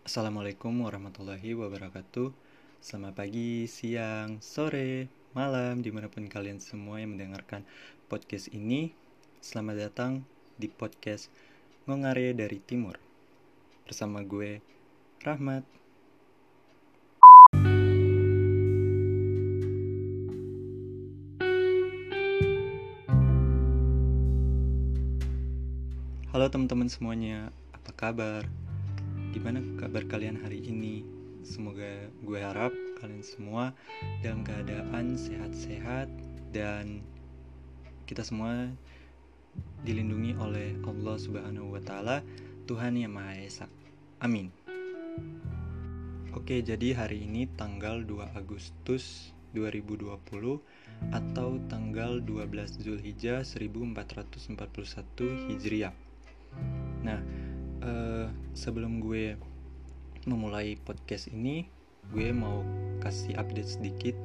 [0.00, 2.32] Assalamualaikum warahmatullahi wabarakatuh.
[2.80, 7.68] Selamat pagi, siang, sore, malam Di mana pun kalian semua yang mendengarkan
[8.08, 8.96] podcast ini.
[9.44, 10.24] Selamat datang
[10.56, 11.28] di podcast
[11.84, 12.96] Ngongare dari Timur.
[13.84, 14.64] Bersama gue,
[15.20, 15.68] Rahmat.
[26.32, 28.48] Halo teman-teman semuanya, apa kabar?
[29.30, 31.06] Gimana kabar kalian hari ini?
[31.46, 33.70] Semoga gue harap kalian semua
[34.26, 36.10] dalam keadaan sehat-sehat
[36.50, 36.98] dan
[38.10, 38.66] kita semua
[39.86, 42.26] dilindungi oleh Allah Subhanahu wa taala,
[42.66, 43.70] Tuhan yang Maha Esa.
[44.18, 44.50] Amin.
[46.34, 50.10] Oke, jadi hari ini tanggal 2 Agustus 2020
[51.14, 54.58] atau tanggal 12 Zulhijjah 1441
[55.54, 55.94] Hijriah.
[57.06, 57.22] Nah,
[57.84, 59.36] uh, sebelum gue
[60.28, 61.64] memulai podcast ini,
[62.12, 62.64] gue mau
[63.00, 64.16] kasih update sedikit.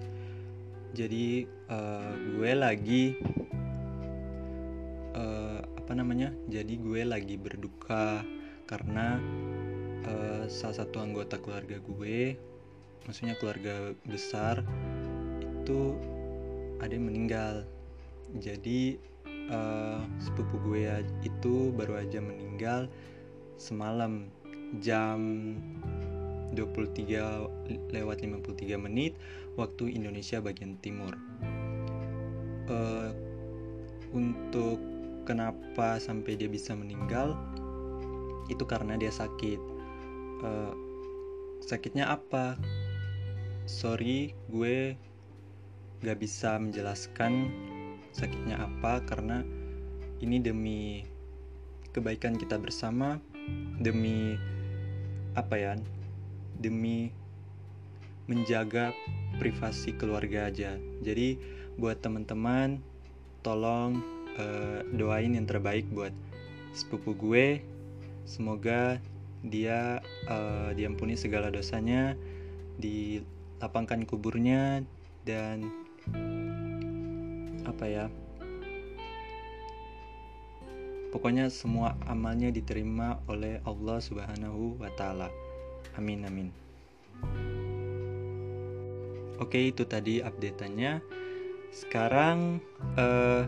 [0.96, 3.04] Jadi uh, gue lagi
[5.16, 6.32] uh, apa namanya?
[6.48, 8.24] Jadi gue lagi berduka
[8.68, 9.20] karena
[10.08, 12.36] uh, salah satu anggota keluarga gue,
[13.08, 14.64] maksudnya keluarga besar
[15.42, 15.96] itu
[16.80, 17.68] ada yang meninggal.
[18.40, 19.00] Jadi
[19.52, 22.88] uh, sepupu gue itu baru aja meninggal
[23.56, 24.28] semalam
[24.80, 25.20] jam
[26.56, 29.14] 23 lewat 53 menit
[29.60, 31.16] waktu Indonesia bagian timur.
[32.66, 33.14] Uh,
[34.16, 34.80] untuk
[35.28, 37.36] kenapa sampai dia bisa meninggal
[38.48, 39.60] itu karena dia sakit.
[40.42, 40.74] Uh,
[41.62, 42.56] sakitnya apa?
[43.66, 44.94] Sorry, gue
[46.06, 47.50] gak bisa menjelaskan
[48.14, 49.42] sakitnya apa karena
[50.22, 51.04] ini demi
[51.92, 53.20] kebaikan kita bersama
[53.80, 54.38] demi
[55.36, 55.74] apa ya?
[56.58, 57.12] Demi
[58.26, 58.96] menjaga
[59.38, 60.78] privasi keluarga aja.
[61.06, 61.38] Jadi
[61.78, 62.82] buat teman-teman
[63.46, 64.02] tolong
[64.40, 66.12] uh, doain yang terbaik buat
[66.74, 67.62] sepupu gue.
[68.26, 68.98] Semoga
[69.46, 72.18] dia uh, diampuni segala dosanya
[72.82, 74.82] dilapangkan kuburnya
[75.24, 75.70] dan
[77.66, 78.06] apa ya
[81.16, 85.32] Pokoknya semua amalnya diterima oleh Allah Subhanahu wa taala.
[85.96, 86.52] Amin amin.
[89.40, 91.00] Oke, itu tadi update-nya.
[91.72, 92.60] Sekarang
[93.00, 93.48] uh,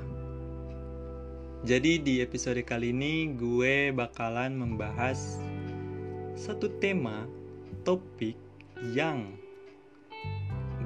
[1.67, 5.39] jadi di episode kali ini gue bakalan membahas
[6.39, 7.27] satu tema
[7.83, 8.39] topik
[8.95, 9.35] yang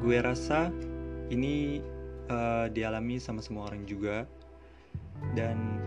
[0.02, 0.74] gue rasa
[1.30, 1.82] ini
[2.30, 4.26] uh, dialami sama semua orang juga
[5.34, 5.81] dan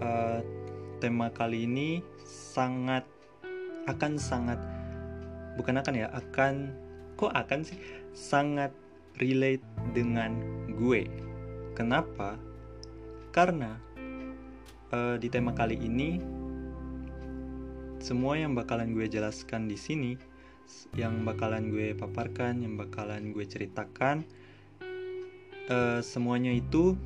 [0.00, 0.40] uh,
[1.00, 3.04] tema kali ini sangat
[3.88, 4.60] akan sangat
[5.56, 6.72] bukan akan ya akan
[7.16, 7.78] kok akan sih?
[8.16, 8.72] Sangat
[9.20, 10.40] relate dengan
[10.72, 11.04] gue.
[11.76, 12.36] Kenapa?
[13.30, 13.78] Karena
[14.90, 16.20] uh, di tema kali ini
[18.00, 20.12] semua yang bakalan gue jelaskan di sini
[20.96, 24.24] yang bakalan gue paparkan yang bakalan gue ceritakan
[25.68, 26.96] uh, semuanya itu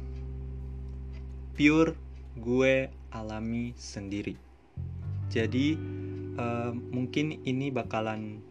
[1.58, 1.98] pure
[2.38, 4.34] gue alami sendiri.
[5.30, 5.78] Jadi
[6.34, 8.42] uh, mungkin ini bakalan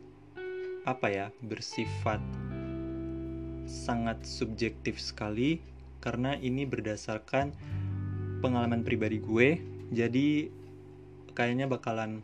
[0.84, 2.20] apa ya bersifat
[3.64, 5.64] sangat subjektif sekali
[6.04, 7.56] karena ini berdasarkan
[8.44, 9.60] pengalaman pribadi gue.
[9.92, 10.52] Jadi
[11.32, 12.20] kayaknya bakalan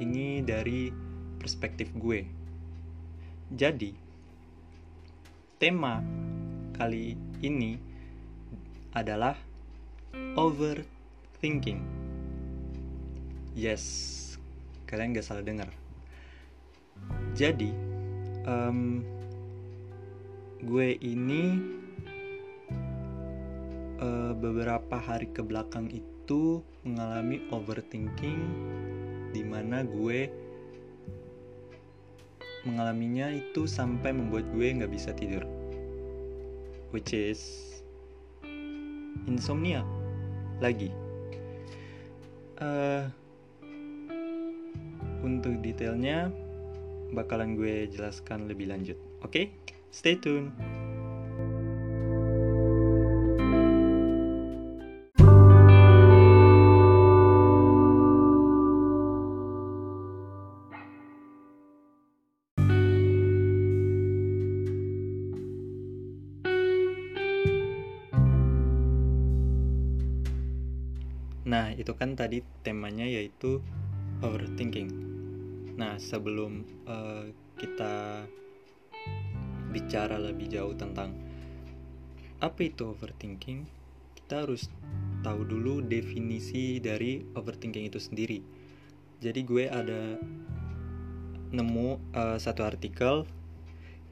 [0.00, 0.88] ini dari
[1.36, 2.24] perspektif gue.
[3.52, 3.92] Jadi
[5.60, 6.00] tema
[6.76, 7.14] kali
[7.44, 7.76] ini
[8.96, 9.36] adalah
[10.36, 11.80] overthinking.
[13.52, 13.84] Yes,
[14.88, 15.68] kalian gak salah dengar.
[17.36, 17.68] Jadi,
[18.48, 19.04] um,
[20.62, 21.60] gue ini
[24.00, 28.40] uh, beberapa hari ke belakang itu mengalami overthinking,
[29.36, 30.28] di mana gue
[32.62, 35.42] mengalaminya itu sampai membuat gue nggak bisa tidur,
[36.94, 37.42] which is
[39.26, 39.82] insomnia
[40.62, 40.94] lagi.
[42.62, 43.10] Uh,
[45.26, 46.30] untuk detailnya
[47.10, 48.98] bakalan gue jelaskan lebih lanjut.
[49.22, 49.44] Oke, okay?
[49.90, 50.54] stay tune.
[71.82, 73.58] Itu kan tadi temanya yaitu
[74.22, 74.88] overthinking.
[75.74, 77.26] Nah, sebelum uh,
[77.58, 78.24] kita
[79.74, 81.12] bicara lebih jauh tentang
[82.38, 83.66] apa itu overthinking,
[84.14, 84.70] kita harus
[85.26, 88.38] tahu dulu definisi dari overthinking itu sendiri.
[89.22, 90.18] Jadi gue ada
[91.52, 93.26] nemu uh, satu artikel.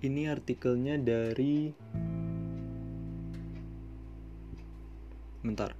[0.00, 1.70] Ini artikelnya dari
[5.40, 5.79] Bentar.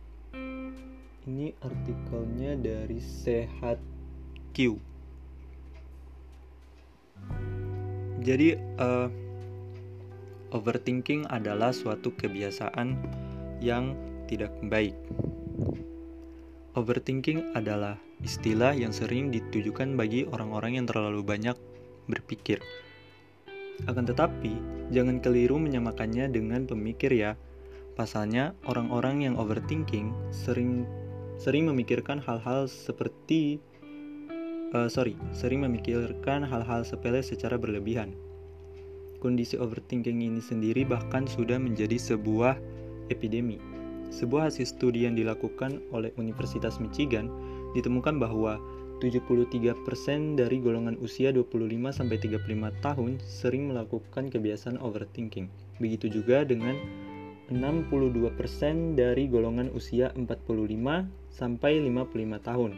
[1.29, 3.77] Ini artikelnya dari Sehat
[4.57, 4.81] Q.
[8.25, 9.09] Jadi uh,
[10.57, 12.97] overthinking adalah suatu kebiasaan
[13.61, 13.93] yang
[14.33, 14.97] tidak baik.
[16.73, 21.57] Overthinking adalah istilah yang sering ditujukan bagi orang-orang yang terlalu banyak
[22.09, 22.65] berpikir.
[23.85, 24.57] Akan tetapi,
[24.89, 27.37] jangan keliru menyamakannya dengan pemikir ya.
[27.97, 30.89] Pasalnya, orang-orang yang overthinking sering
[31.41, 33.57] sering memikirkan hal-hal seperti
[34.77, 38.13] uh, sorry, sering memikirkan hal-hal sepele secara berlebihan.
[39.25, 42.61] Kondisi overthinking ini sendiri bahkan sudah menjadi sebuah
[43.09, 43.57] epidemi.
[44.13, 47.33] Sebuah hasil studi yang dilakukan oleh Universitas Michigan
[47.73, 48.61] ditemukan bahwa
[49.01, 55.49] 73% dari golongan usia 25-35 tahun sering melakukan kebiasaan overthinking.
[55.81, 56.77] Begitu juga dengan
[57.51, 62.73] 62% dari golongan usia 45 sampai 55 tahun.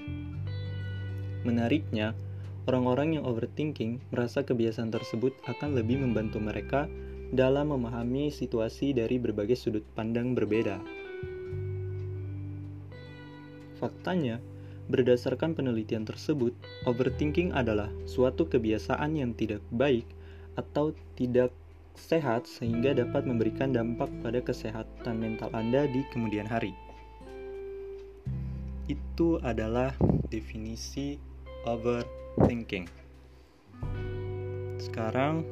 [1.45, 2.17] Menariknya,
[2.65, 6.89] orang-orang yang overthinking merasa kebiasaan tersebut akan lebih membantu mereka
[7.37, 10.81] dalam memahami situasi dari berbagai sudut pandang berbeda.
[13.77, 14.41] Faktanya,
[14.89, 16.57] berdasarkan penelitian tersebut,
[16.89, 20.09] overthinking adalah suatu kebiasaan yang tidak baik
[20.57, 21.53] atau tidak
[21.97, 26.73] sehat sehingga dapat memberikan dampak pada kesehatan mental Anda di kemudian hari.
[28.89, 29.95] Itu adalah
[30.29, 31.17] definisi
[31.65, 32.87] overthinking.
[34.83, 35.47] Sekarang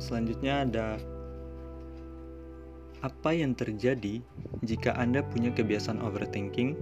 [0.00, 0.88] selanjutnya ada
[3.00, 4.20] apa yang terjadi
[4.60, 6.76] jika Anda punya kebiasaan overthinking?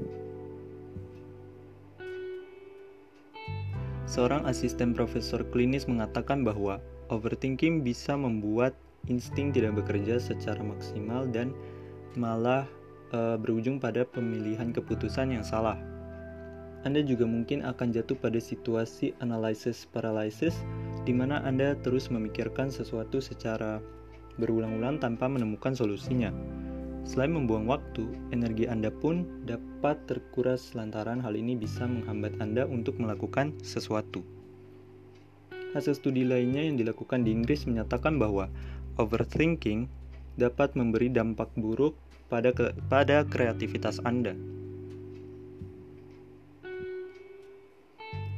[4.18, 8.74] Seorang asisten profesor klinis mengatakan bahwa overthinking bisa membuat
[9.06, 11.54] insting tidak bekerja secara maksimal dan
[12.18, 12.66] malah
[13.14, 15.78] e, berujung pada pemilihan keputusan yang salah.
[16.82, 20.66] Anda juga mungkin akan jatuh pada situasi analysis paralysis
[21.06, 23.78] di mana Anda terus memikirkan sesuatu secara
[24.34, 26.34] berulang-ulang tanpa menemukan solusinya.
[27.06, 32.98] Selain membuang waktu, energi Anda pun dapat terkuras lantaran hal ini bisa menghambat Anda untuk
[32.98, 34.24] melakukan sesuatu.
[35.76, 38.48] Hasil studi lainnya yang dilakukan di Inggris menyatakan bahwa
[38.96, 39.86] overthinking
[40.40, 41.92] dapat memberi dampak buruk
[42.32, 44.32] pada ke pada kreativitas Anda.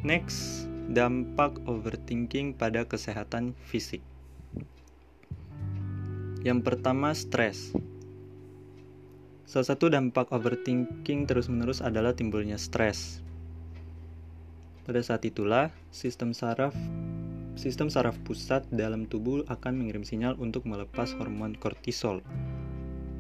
[0.00, 4.00] Next, dampak overthinking pada kesehatan fisik.
[6.40, 7.76] Yang pertama, stres.
[9.50, 13.19] Salah satu dampak overthinking terus-menerus adalah timbulnya stres.
[14.87, 16.70] Pada saat itulah, sistem saraf
[17.58, 22.23] sistem saraf pusat dalam tubuh akan mengirim sinyal untuk melepas hormon kortisol.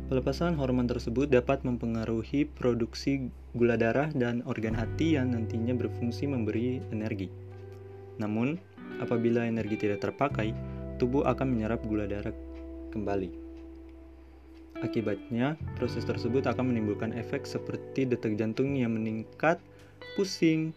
[0.06, 3.26] Pelepasan hormon tersebut dapat mempengaruhi produksi
[3.58, 7.26] gula darah dan organ hati yang nantinya berfungsi memberi energi.
[8.22, 8.54] Namun,
[9.02, 10.54] apabila energi tidak terpakai,
[11.02, 12.30] tubuh akan menyerap gula darah
[12.94, 13.49] kembali.
[14.80, 19.60] Akibatnya, proses tersebut akan menimbulkan efek seperti detak jantung yang meningkat,
[20.16, 20.72] pusing,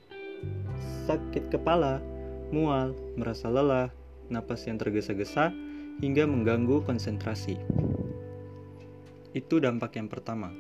[1.08, 2.04] sakit kepala,
[2.52, 3.88] mual, merasa lelah,
[4.28, 5.56] napas yang tergesa-gesa,
[6.04, 7.56] hingga mengganggu konsentrasi.
[9.32, 10.52] Itu dampak yang pertama,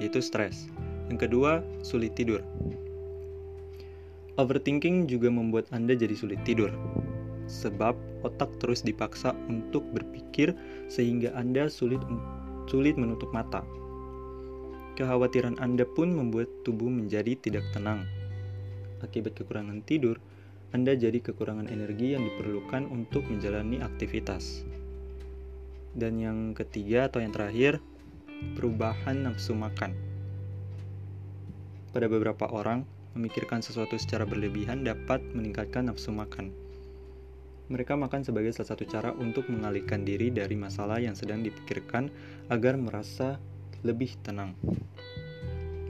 [0.00, 0.72] yaitu stres.
[1.12, 2.40] Yang kedua, sulit tidur.
[4.40, 6.72] Overthinking juga membuat Anda jadi sulit tidur
[7.46, 7.94] sebab
[8.26, 10.52] otak terus dipaksa untuk berpikir
[10.90, 12.02] sehingga Anda sulit
[12.66, 13.62] sulit menutup mata.
[14.98, 18.08] Kekhawatiran Anda pun membuat tubuh menjadi tidak tenang.
[19.04, 20.18] Akibat kekurangan tidur,
[20.72, 24.64] Anda jadi kekurangan energi yang diperlukan untuk menjalani aktivitas.
[25.96, 27.78] Dan yang ketiga atau yang terakhir,
[28.56, 29.92] perubahan nafsu makan.
[31.92, 32.84] Pada beberapa orang,
[33.16, 36.65] memikirkan sesuatu secara berlebihan dapat meningkatkan nafsu makan.
[37.66, 42.06] Mereka makan sebagai salah satu cara untuk mengalihkan diri dari masalah yang sedang dipikirkan
[42.46, 43.42] agar merasa
[43.82, 44.54] lebih tenang.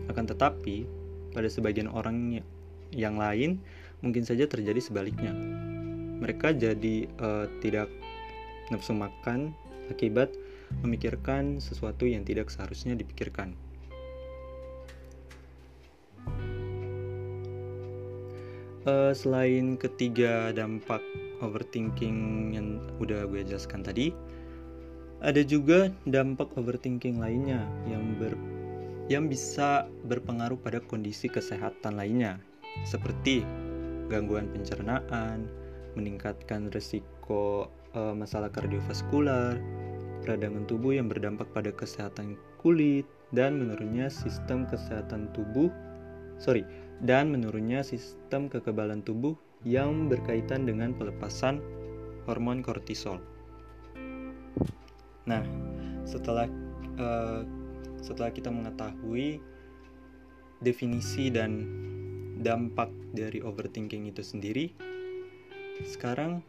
[0.09, 0.89] Akan tetapi,
[1.37, 2.41] pada sebagian orang
[2.97, 3.61] yang lain
[4.01, 5.37] mungkin saja terjadi sebaliknya.
[6.17, 7.93] Mereka jadi uh, tidak
[8.73, 9.53] nafsu makan
[9.93, 10.33] akibat
[10.81, 13.66] memikirkan sesuatu yang tidak seharusnya dipikirkan.
[18.87, 21.03] Uh, selain ketiga dampak
[21.45, 24.15] overthinking yang udah gue jelaskan tadi,
[25.21, 28.33] ada juga dampak overthinking lainnya yang ber
[29.07, 32.43] yang bisa berpengaruh pada kondisi kesehatan lainnya,
[32.83, 33.47] seperti
[34.11, 35.47] gangguan pencernaan,
[35.95, 39.63] meningkatkan risiko uh, masalah kardiovaskular,
[40.27, 45.71] peradangan tubuh yang berdampak pada kesehatan kulit, dan menurunnya sistem kesehatan tubuh,
[46.43, 46.67] sorry,
[47.05, 49.37] dan menurunnya sistem kekebalan tubuh
[49.67, 51.61] yang berkaitan dengan pelepasan
[52.25, 53.21] hormon kortisol.
[55.27, 55.43] Nah,
[56.07, 56.47] setelah
[56.97, 57.43] uh,
[58.01, 59.43] setelah kita mengetahui
[60.63, 61.67] definisi dan
[62.41, 64.71] dampak dari overthinking itu sendiri,
[65.83, 66.41] sekarang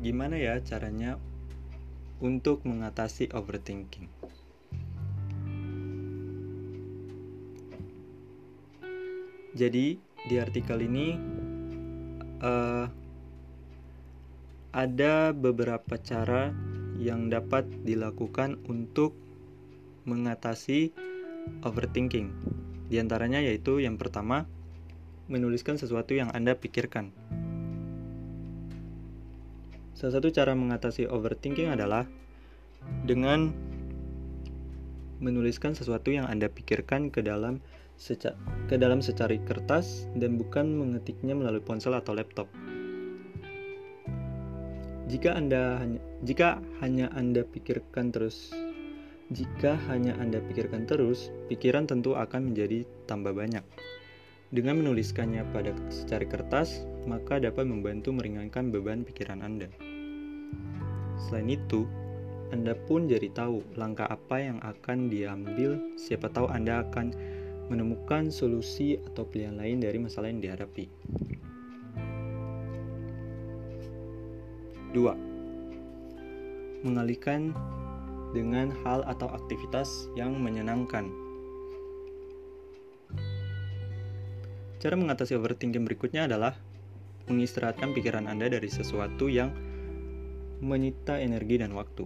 [0.00, 1.20] gimana ya caranya
[2.18, 4.08] untuk mengatasi overthinking?
[9.56, 9.96] Jadi
[10.28, 11.16] di artikel ini
[12.44, 12.84] uh,
[14.76, 16.52] ada beberapa cara
[17.00, 19.16] yang dapat dilakukan untuk
[20.04, 20.92] mengatasi
[21.64, 22.28] overthinking.
[22.92, 24.44] Di antaranya yaitu yang pertama,
[25.32, 27.10] menuliskan sesuatu yang Anda pikirkan.
[29.96, 32.04] Salah satu cara mengatasi overthinking adalah
[33.08, 33.56] dengan
[35.18, 37.64] menuliskan sesuatu yang Anda pikirkan ke dalam
[38.68, 42.46] ke dalam secari kertas dan bukan mengetiknya melalui ponsel atau laptop.
[45.06, 48.52] Jika Anda hanya jika hanya Anda pikirkan terus
[49.34, 53.66] jika hanya Anda pikirkan terus, pikiran tentu akan menjadi tambah banyak.
[54.54, 59.66] Dengan menuliskannya pada secari kertas, maka dapat membantu meringankan beban pikiran Anda.
[61.26, 61.90] Selain itu,
[62.54, 67.10] Anda pun jadi tahu langkah apa yang akan diambil, siapa tahu Anda akan
[67.66, 70.86] menemukan solusi atau pilihan lain dari masalah yang dihadapi.
[74.96, 76.86] 2.
[76.86, 77.52] Mengalihkan
[78.32, 81.08] dengan hal atau aktivitas yang menyenangkan.
[84.80, 86.54] Cara mengatasi overthinking berikutnya adalah
[87.26, 89.50] mengistirahatkan pikiran Anda dari sesuatu yang
[90.62, 92.04] menyita energi dan waktu.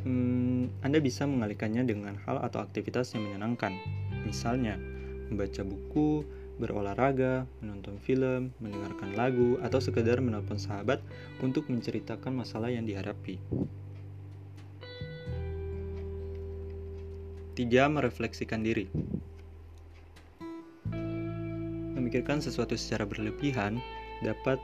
[0.00, 0.39] Hmm,
[0.80, 3.76] Anda bisa mengalihkannya dengan hal atau aktivitas yang menyenangkan,
[4.24, 4.80] misalnya
[5.28, 6.24] membaca buku,
[6.56, 11.00] berolahraga, menonton film, mendengarkan lagu, atau sekedar menelpon sahabat
[11.44, 13.36] untuk menceritakan masalah yang dihadapi.
[17.56, 18.88] Tiga, merefleksikan diri.
[21.92, 23.76] Memikirkan sesuatu secara berlebihan
[24.24, 24.56] dapat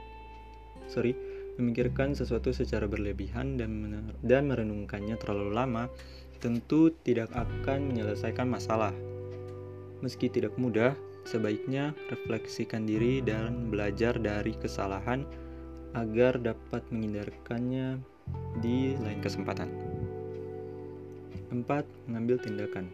[0.88, 1.12] sorry,
[1.56, 3.72] memikirkan sesuatu secara berlebihan dan
[4.20, 5.88] dan merenungkannya terlalu lama
[6.38, 8.92] tentu tidak akan menyelesaikan masalah.
[10.04, 10.92] Meski tidak mudah,
[11.24, 15.24] sebaiknya refleksikan diri dan belajar dari kesalahan
[15.96, 17.96] agar dapat menghindarkannya
[18.60, 19.72] di lain kesempatan.
[21.48, 21.64] 4.
[22.10, 22.92] Mengambil tindakan.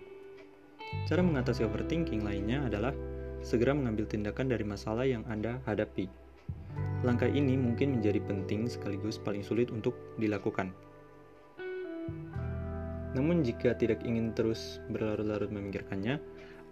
[1.08, 2.94] Cara mengatasi overthinking lainnya adalah
[3.42, 6.21] segera mengambil tindakan dari masalah yang Anda hadapi.
[7.02, 10.70] Langkah ini mungkin menjadi penting sekaligus paling sulit untuk dilakukan.
[13.12, 16.16] Namun jika tidak ingin terus berlarut-larut memikirkannya,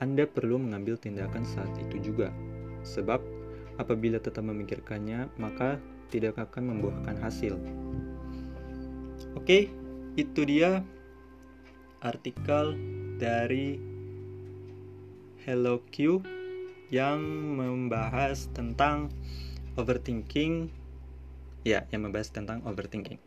[0.00, 2.32] anda perlu mengambil tindakan saat itu juga,
[2.80, 3.20] sebab
[3.76, 5.76] apabila tetap memikirkannya, maka
[6.08, 7.60] tidak akan membuahkan hasil.
[9.36, 9.68] Oke,
[10.16, 10.80] itu dia
[12.00, 12.74] artikel
[13.20, 13.76] dari
[15.44, 16.24] Hello Q
[16.88, 17.20] yang
[17.60, 19.12] membahas tentang
[19.80, 20.68] overthinking.
[21.64, 23.20] Ya, yang membahas tentang overthinking.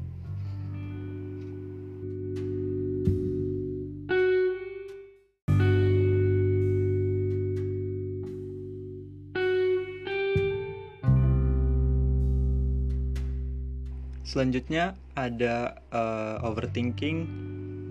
[14.34, 17.30] Selanjutnya ada uh, overthinking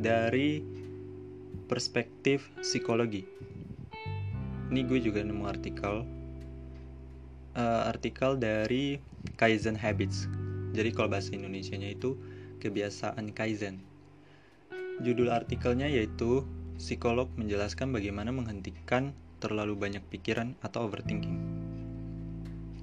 [0.03, 0.59] dari
[1.71, 3.23] perspektif psikologi.
[4.75, 6.03] Ini gue juga nemu artikel
[7.57, 9.01] uh, artikel dari
[9.37, 10.29] Kaizen Habits.
[10.73, 12.17] Jadi kalau bahasa Indonesia-nya itu
[12.65, 13.85] kebiasaan Kaizen.
[15.01, 21.37] Judul artikelnya yaitu psikolog menjelaskan bagaimana menghentikan terlalu banyak pikiran atau overthinking.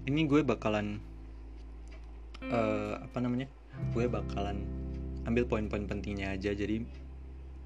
[0.06, 1.00] Ini gue bakalan
[2.48, 3.48] uh, apa namanya
[3.96, 4.64] gue bakalan
[5.28, 6.84] ambil poin-poin pentingnya aja jadi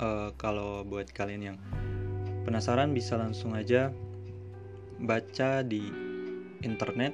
[0.01, 1.57] uh, kalau buat kalian yang
[2.43, 3.93] penasaran bisa langsung aja
[5.00, 6.02] baca di
[6.63, 7.13] internet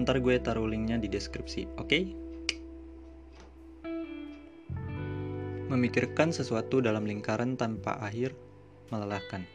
[0.00, 2.02] ntar gue taruh linknya di deskripsi oke okay?
[5.70, 8.34] memikirkan sesuatu dalam lingkaran tanpa akhir
[8.90, 9.46] melelahkan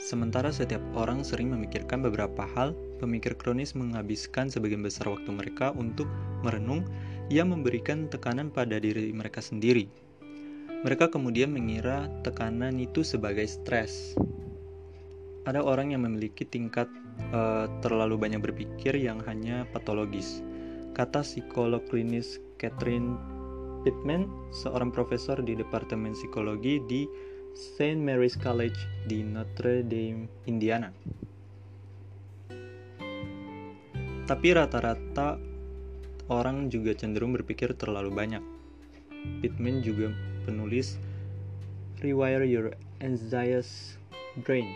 [0.00, 2.72] Sementara setiap orang sering memikirkan beberapa hal,
[3.04, 6.08] pemikir kronis menghabiskan sebagian besar waktu mereka untuk
[6.40, 6.88] merenung
[7.28, 9.92] yang memberikan tekanan pada diri mereka sendiri.
[10.88, 14.16] Mereka kemudian mengira tekanan itu sebagai stres.
[15.44, 16.88] Ada orang yang memiliki tingkat
[17.32, 20.40] uh, terlalu banyak berpikir yang hanya patologis.
[20.96, 23.16] Kata psikolog klinis Catherine
[23.80, 27.08] Pittman, seorang profesor di Departemen Psikologi di
[27.56, 27.96] St.
[27.96, 28.76] Mary's College
[29.08, 30.92] di Notre Dame, Indiana.
[34.28, 35.40] Tapi rata-rata
[36.30, 38.44] orang juga cenderung berpikir terlalu banyak.
[39.42, 41.00] Pittman juga penulis
[42.00, 43.96] Rewire Your Anxious
[44.44, 44.68] Brain,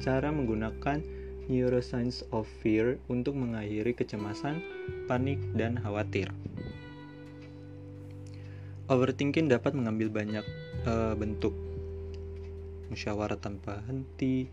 [0.00, 1.02] cara menggunakan
[1.48, 4.60] neuroscience of fear untuk mengakhiri kecemasan,
[5.08, 6.28] panik, dan khawatir.
[8.88, 10.44] Overthinking dapat mengambil banyak
[10.88, 11.52] uh, bentuk,
[12.88, 14.48] musyawarah tanpa henti,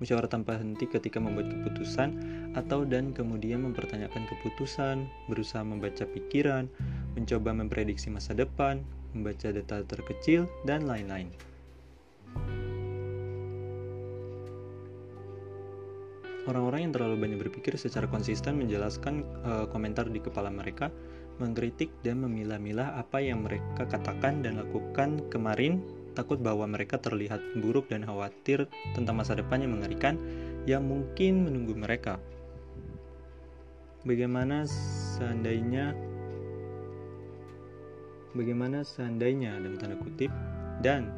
[0.00, 2.16] musyawarah tanpa henti ketika membuat keputusan,
[2.56, 6.68] atau dan kemudian mempertanyakan keputusan, berusaha membaca pikiran,
[7.16, 8.80] mencoba memprediksi masa depan,
[9.12, 11.28] membaca data terkecil, dan lain-lain.
[16.46, 20.94] Orang-orang yang terlalu banyak berpikir secara konsisten menjelaskan uh, komentar di kepala mereka,
[21.42, 25.82] mengkritik dan memilah-milah apa yang mereka katakan dan lakukan kemarin
[26.16, 28.64] takut bahwa mereka terlihat buruk dan khawatir
[28.96, 30.16] tentang masa depan yang mengerikan
[30.64, 32.16] yang mungkin menunggu mereka.
[34.06, 34.64] Bagaimana
[35.18, 35.92] seandainya
[38.32, 40.30] bagaimana seandainya dalam tanda kutip
[40.78, 41.10] dan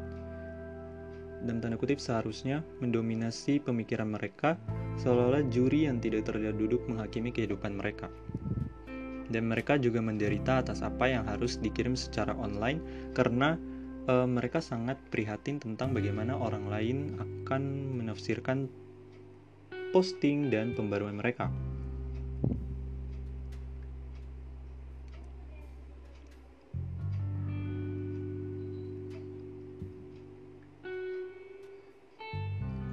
[1.45, 4.59] dalam tanda kutip seharusnya mendominasi pemikiran mereka
[4.99, 8.11] seolah-olah juri yang tidak terlihat duduk menghakimi kehidupan mereka.
[9.29, 13.55] Dan mereka juga menderita atas apa yang harus dikirim secara online karena
[14.09, 17.61] uh, mereka sangat prihatin tentang bagaimana orang lain akan
[18.01, 18.67] menafsirkan
[19.95, 21.49] posting dan pembaruan mereka.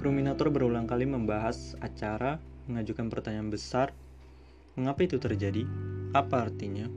[0.07, 2.39] Ruminator berulang kali membahas acara,
[2.71, 3.91] mengajukan pertanyaan besar,
[4.79, 5.67] mengapa itu terjadi,
[6.15, 6.87] apa artinya,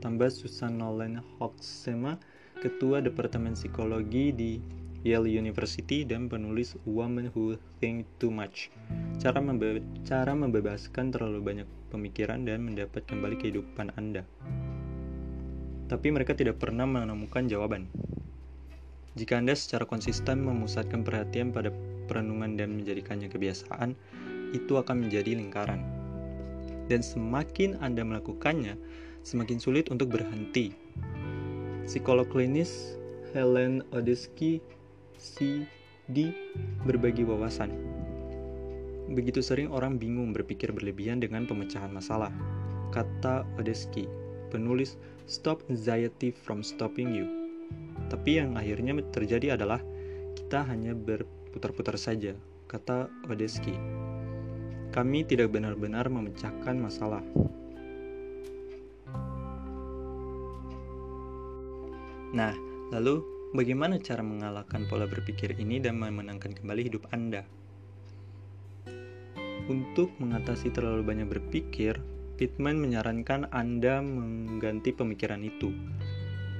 [0.00, 2.16] tambah Susan Nolan Hoxema
[2.56, 4.56] ketua Departemen Psikologi di
[5.04, 8.72] Yale University dan penulis Woman Who Think Too Much.
[9.20, 14.24] Cara, membe cara membebaskan terlalu banyak pemikiran dan mendapat kembali kehidupan Anda.
[15.92, 17.92] Tapi mereka tidak pernah menemukan jawaban.
[19.12, 21.68] Jika Anda secara konsisten memusatkan perhatian pada
[22.06, 23.98] perenungan dan menjadikannya kebiasaan,
[24.54, 25.82] itu akan menjadi lingkaran.
[26.86, 28.78] Dan semakin Anda melakukannya,
[29.26, 30.70] semakin sulit untuk berhenti
[31.86, 32.98] Psikolog klinis
[33.30, 34.58] Helen Odesky
[35.22, 36.34] CD
[36.82, 37.70] berbagi wawasan.
[39.14, 42.34] Begitu sering orang bingung berpikir berlebihan dengan pemecahan masalah.
[42.90, 44.10] Kata Odesky,
[44.50, 44.98] penulis
[45.30, 47.30] Stop Anxiety from Stopping You.
[48.10, 49.78] Tapi yang akhirnya terjadi adalah
[50.34, 50.90] kita hanya
[51.56, 52.36] berputar-putar saja,
[52.68, 53.72] kata Odesky.
[54.92, 57.24] Kami tidak benar-benar memecahkan masalah.
[62.36, 62.52] Nah,
[62.92, 63.24] lalu
[63.56, 67.48] bagaimana cara mengalahkan pola berpikir ini dan memenangkan kembali hidup Anda?
[69.72, 71.96] Untuk mengatasi terlalu banyak berpikir,
[72.36, 75.72] Pittman menyarankan Anda mengganti pemikiran itu.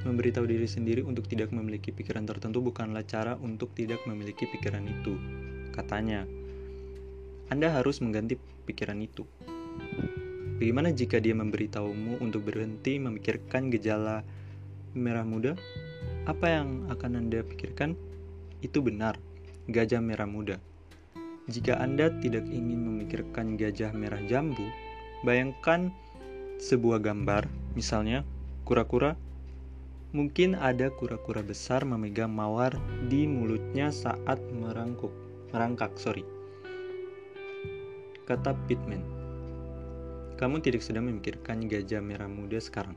[0.06, 5.18] Memberitahu diri sendiri untuk tidak memiliki pikiran tertentu bukanlah cara untuk tidak memiliki pikiran itu,
[5.74, 6.22] katanya.
[7.50, 8.38] Anda harus mengganti
[8.70, 9.26] pikiran itu.
[10.62, 14.22] Bagaimana jika dia memberitahumu untuk berhenti memikirkan gejala
[14.94, 15.58] merah muda,
[16.30, 17.98] apa yang akan Anda pikirkan?
[18.62, 19.18] Itu benar,
[19.66, 20.62] gajah merah muda.
[21.50, 24.70] Jika Anda tidak ingin memikirkan gajah merah jambu,
[25.26, 25.90] bayangkan
[26.62, 28.22] sebuah gambar, misalnya
[28.62, 29.25] kura-kura.
[30.16, 32.72] Mungkin ada kura-kura besar memegang mawar
[33.12, 35.12] di mulutnya saat merangkuk,
[35.52, 36.24] merangkak, sorry.
[38.24, 39.04] Kata Pitman.
[40.40, 42.96] Kamu tidak sedang memikirkan gajah merah muda sekarang.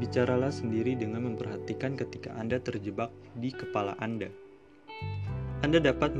[0.00, 4.32] Bicaralah sendiri dengan memperhatikan ketika Anda terjebak di kepala Anda.
[5.60, 6.16] Anda dapat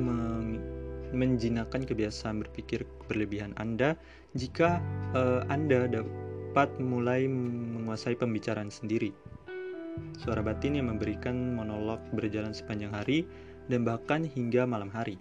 [1.17, 3.97] menjinakkan kebiasaan berpikir berlebihan Anda
[4.37, 4.85] jika
[5.17, 9.32] uh, Anda dapat mulai menguasai pembicaraan sendiri.
[10.23, 13.27] Suara batin yang memberikan monolog berjalan sepanjang hari
[13.67, 15.19] dan bahkan hingga malam hari.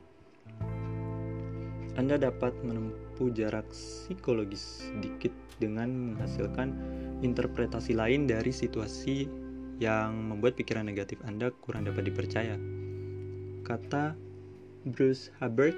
[2.00, 6.72] Anda dapat menempuh jarak psikologis sedikit dengan menghasilkan
[7.20, 9.28] interpretasi lain dari situasi
[9.82, 12.56] yang membuat pikiran negatif Anda kurang dapat dipercaya.
[13.66, 14.14] Kata
[14.88, 15.76] Bruce Hubbard,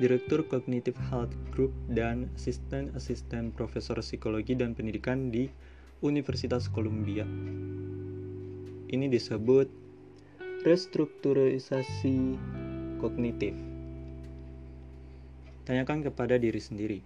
[0.00, 5.46] Direktur Cognitive Health Group dan asisten-asisten profesor psikologi dan pendidikan di
[6.02, 7.24] Universitas Columbia.
[8.94, 9.66] Ini disebut
[10.62, 12.38] restrukturisasi
[13.02, 13.58] kognitif.
[15.66, 17.02] Tanyakan kepada diri sendiri,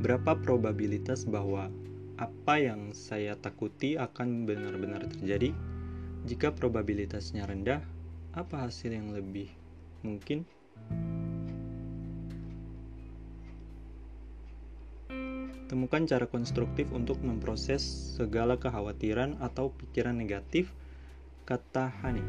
[0.00, 1.68] berapa probabilitas bahwa
[2.16, 5.52] apa yang saya takuti akan benar-benar terjadi?
[6.24, 7.84] Jika probabilitasnya rendah,
[8.32, 9.52] apa hasil yang lebih
[10.00, 10.48] mungkin?
[15.68, 17.84] Temukan cara konstruktif untuk memproses
[18.16, 20.72] segala kekhawatiran atau pikiran negatif,
[21.46, 22.20] kata Hani.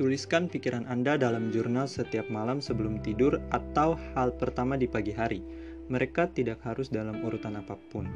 [0.00, 5.44] Tuliskan pikiran Anda dalam jurnal setiap malam sebelum tidur atau hal pertama di pagi hari.
[5.92, 8.08] Mereka tidak harus dalam urutan apa pun.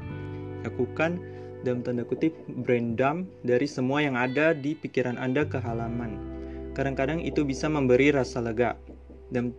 [0.64, 1.20] Lakukan
[1.60, 2.32] dalam tanda kutip
[2.64, 6.16] brain dump dari semua yang ada di pikiran Anda ke halaman.
[6.72, 8.80] Kadang-kadang itu bisa memberi rasa lega
[9.28, 9.52] dan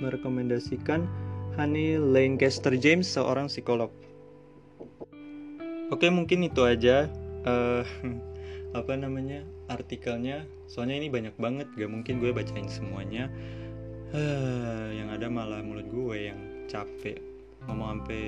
[0.00, 1.04] merekomendasikan
[1.58, 3.92] Honey Lancaster James, seorang psikolog.
[5.90, 7.10] Oke, mungkin itu aja
[7.46, 7.84] uh,
[8.78, 10.44] apa namanya artikelnya.
[10.70, 13.30] Soalnya ini banyak banget, gak mungkin gue bacain semuanya.
[14.10, 17.22] Uh, yang ada malah mulut gue yang capek.
[17.66, 18.24] Ngomong sampai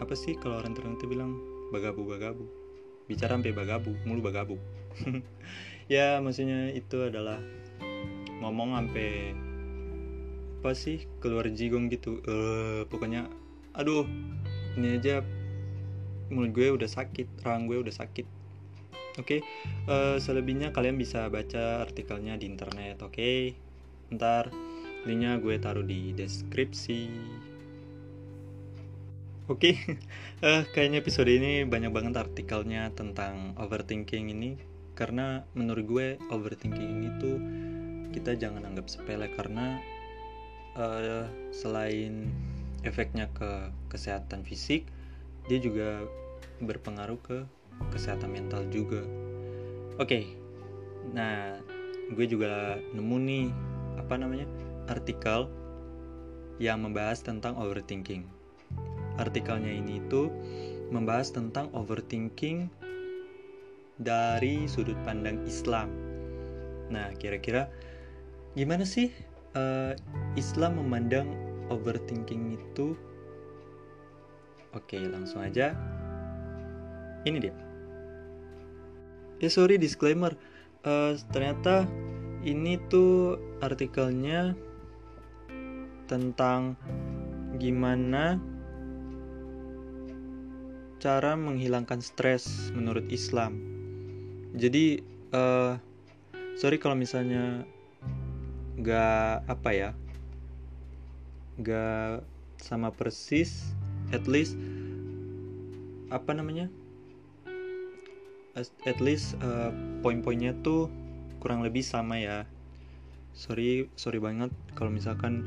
[0.00, 1.36] apa sih kalau orang Toronto bilang?
[1.68, 2.48] Bagabu bagabu.
[3.04, 4.56] Bicara sampai bagabu mulu bagabu.
[5.90, 7.42] Ya maksudnya itu adalah
[8.38, 9.34] ngomong sampai
[10.62, 12.22] apa sih keluar jigong gitu.
[12.30, 13.26] Uh, pokoknya
[13.74, 14.06] aduh
[14.78, 15.26] ini aja
[16.30, 18.26] mulut gue udah sakit rahang gue udah sakit
[19.18, 19.40] oke okay?
[19.90, 23.58] uh, eh, selebihnya kalian bisa baca artikelnya di internet oke okay?
[24.14, 24.48] ntar
[25.04, 27.02] linknya gue taruh di deskripsi
[29.50, 29.74] oke okay?
[30.46, 34.54] uh, eh, kayaknya episode ini banyak banget artikelnya tentang overthinking ini
[34.94, 37.36] karena menurut gue overthinking ini tuh
[38.10, 39.78] kita jangan anggap sepele karena
[40.76, 42.30] uh, selain
[42.82, 44.88] efeknya ke kesehatan fisik
[45.46, 46.04] dia juga
[46.60, 47.38] berpengaruh ke
[47.92, 49.00] kesehatan mental juga
[49.96, 50.24] oke okay.
[51.16, 51.56] nah
[52.12, 53.46] gue juga nemu nih
[53.96, 54.46] apa namanya
[54.90, 55.48] artikel
[56.60, 58.26] yang membahas tentang overthinking
[59.16, 60.28] artikelnya ini itu
[60.90, 62.68] membahas tentang overthinking
[64.00, 65.88] dari sudut pandang Islam
[66.90, 67.70] nah kira-kira
[68.58, 69.14] gimana sih
[69.54, 69.94] uh,
[70.34, 71.30] Islam memandang
[71.70, 72.98] overthinking itu
[74.70, 75.74] Oke, langsung aja.
[77.26, 77.54] Ini dia.
[79.40, 80.36] Ya sorry disclaimer.
[80.84, 81.84] Uh, ternyata
[82.44, 84.56] ini tuh artikelnya
[86.08, 86.74] tentang
[87.60, 88.40] gimana
[91.00, 93.56] cara menghilangkan stres menurut Islam.
[94.56, 95.00] Jadi
[95.32, 95.80] uh,
[96.60, 97.64] sorry kalau misalnya
[98.80, 99.90] gak apa ya
[101.60, 102.24] gak
[102.60, 103.76] sama persis
[104.10, 104.58] at least
[106.10, 106.66] apa namanya
[108.58, 109.70] at least uh,
[110.02, 110.90] poin-poinnya tuh
[111.38, 112.44] kurang lebih sama ya
[113.32, 115.46] sorry sorry banget kalau misalkan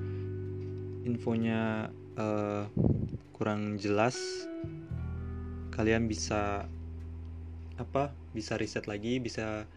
[1.03, 2.65] infonya uh,
[3.35, 4.15] kurang jelas
[5.75, 6.65] kalian bisa
[7.75, 9.67] apa bisa riset lagi bisa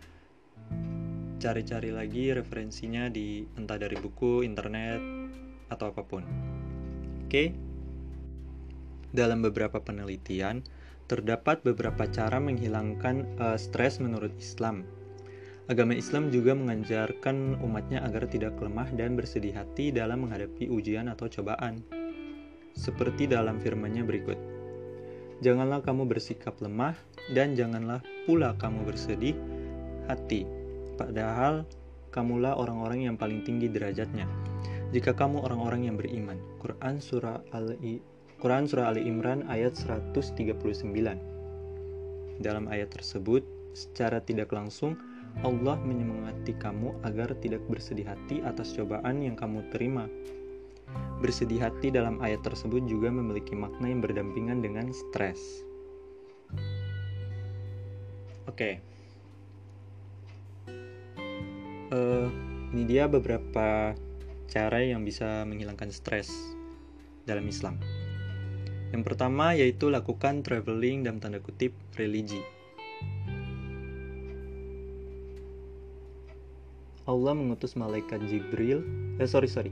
[1.37, 5.01] cari-cari lagi referensinya di entah dari buku, internet,
[5.69, 6.25] atau apa pun.
[7.29, 7.66] Oke.
[9.15, 10.67] Dalam beberapa penelitian,
[11.07, 14.83] terdapat beberapa cara menghilangkan uh, stres menurut Islam.
[15.67, 21.27] Agama Islam juga mengajarkan umatnya agar tidak lemah dan bersedih hati dalam menghadapi ujian atau
[21.27, 21.83] cobaan.
[22.75, 24.39] Seperti dalam firman-Nya berikut.
[25.43, 26.95] Janganlah kamu bersikap lemah
[27.35, 29.35] dan janganlah pula kamu bersedih
[30.07, 30.47] hati
[30.97, 31.69] padahal
[32.09, 34.25] kamulah orang-orang yang paling tinggi derajatnya.
[34.95, 36.41] Jika kamu orang-orang yang beriman.
[36.63, 38.01] Quran surah Ali
[38.47, 40.95] Quran surah Ali Imran ayat 139.
[42.39, 43.43] Dalam ayat tersebut,
[43.75, 44.95] secara tidak langsung
[45.43, 50.07] Allah menyemangati kamu agar tidak bersedih hati atas cobaan yang kamu terima.
[51.19, 55.67] Bersedih hati dalam ayat tersebut juga memiliki makna yang berdampingan dengan stres.
[58.47, 58.55] Oke.
[58.55, 58.75] Okay
[61.91, 62.31] uh,
[62.71, 63.91] ini dia beberapa
[64.47, 66.31] cara yang bisa menghilangkan stres
[67.27, 67.96] dalam Islam.
[68.97, 72.41] Yang pertama yaitu lakukan traveling dalam tanda kutip religi.
[77.05, 78.81] Allah mengutus malaikat Jibril,
[79.21, 79.69] eh sorry sorry,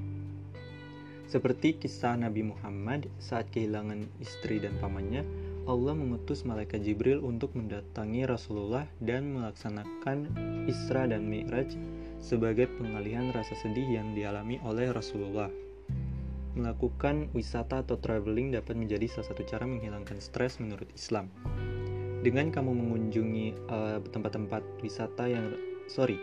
[1.25, 5.25] seperti kisah Nabi Muhammad saat kehilangan istri dan pamannya,
[5.65, 10.37] Allah mengutus malaikat Jibril untuk mendatangi Rasulullah dan melaksanakan
[10.69, 11.73] Isra dan Mi'raj
[12.21, 15.64] sebagai pengalihan rasa sedih yang dialami oleh Rasulullah.
[16.55, 21.31] Melakukan wisata atau traveling dapat menjadi salah satu cara menghilangkan stres menurut Islam.
[22.23, 25.53] Dengan kamu mengunjungi eh, tempat-tempat uh, wisata yang
[25.91, 26.17] sorry,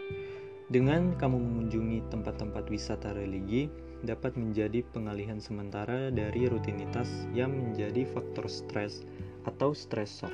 [0.71, 3.67] dengan kamu mengunjungi tempat-tempat wisata religi,
[4.07, 9.05] dapat menjadi pengalihan sementara dari rutinitas yang menjadi faktor stres
[9.45, 10.31] atau stresor.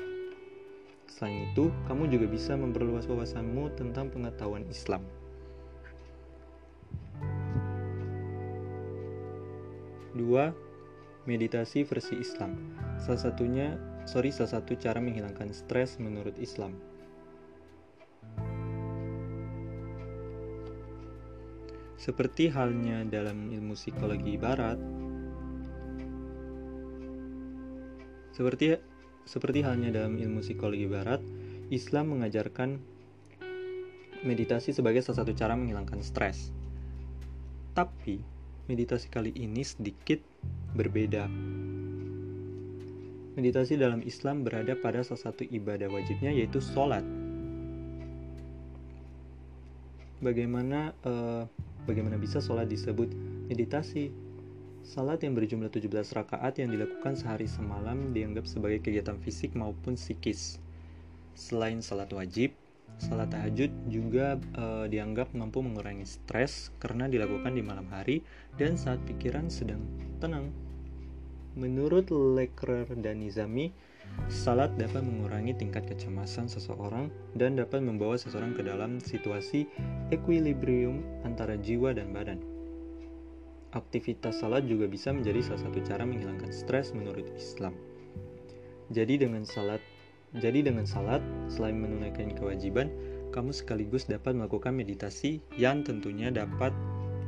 [1.07, 5.01] Selain itu, kamu juga bisa memperluas wawasanmu tentang pengetahuan Islam.
[10.17, 10.49] Dua,
[11.29, 12.57] meditasi versi Islam.
[12.97, 13.77] Salah satunya,
[14.09, 16.73] sorry, salah satu cara menghilangkan stres menurut Islam.
[22.01, 24.81] Seperti halnya dalam ilmu psikologi barat,
[28.33, 28.79] seperti
[29.27, 31.19] seperti halnya dalam ilmu psikologi barat,
[31.67, 32.79] Islam mengajarkan
[34.23, 36.49] meditasi sebagai salah satu cara menghilangkan stres.
[37.75, 38.36] Tapi,
[38.67, 40.23] meditasi kali ini sedikit
[40.75, 41.27] berbeda.
[43.37, 47.05] Meditasi dalam Islam berada pada salah satu ibadah wajibnya yaitu sholat.
[50.17, 51.45] Bagaimana uh,
[51.87, 53.07] Bagaimana bisa sholat disebut
[53.47, 54.11] meditasi?
[54.83, 55.87] Salat yang berjumlah 17
[56.19, 60.59] rakaat yang dilakukan sehari semalam dianggap sebagai kegiatan fisik maupun psikis.
[61.31, 62.51] Selain salat wajib,
[62.95, 68.23] salat tahajud juga e, dianggap mampu mengurangi stres karena dilakukan di malam hari
[68.55, 69.83] dan saat pikiran sedang
[70.23, 70.49] tenang.
[71.57, 73.73] Menurut Lekrer dan Nizami,
[74.27, 77.07] Salat dapat mengurangi tingkat kecemasan seseorang
[77.39, 79.67] dan dapat membawa seseorang ke dalam situasi
[80.11, 82.39] equilibrium antara jiwa dan badan.
[83.71, 87.71] Aktivitas salat juga bisa menjadi salah satu cara menghilangkan stres menurut Islam.
[88.91, 89.79] Jadi dengan salat,
[90.35, 92.91] jadi dengan salat selain menunaikan kewajiban,
[93.31, 96.75] kamu sekaligus dapat melakukan meditasi yang tentunya dapat